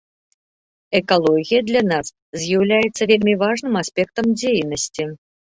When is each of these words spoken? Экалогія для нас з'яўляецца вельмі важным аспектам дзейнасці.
Экалогія 0.99 1.59
для 1.69 1.81
нас 1.91 2.07
з'яўляецца 2.45 3.09
вельмі 3.15 3.35
важным 3.45 3.73
аспектам 3.83 4.25
дзейнасці. 4.39 5.03